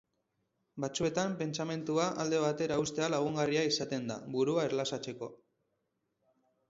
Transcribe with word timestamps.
Batzuetan, 0.85 1.35
pentsamendua 1.41 2.07
alde 2.23 2.39
batera 2.45 2.77
uztea 2.85 3.09
lagungarria 3.15 3.67
izaten 3.73 4.09
da, 4.13 4.17
burua 4.37 4.65
erlaxatzeko. 4.71 5.31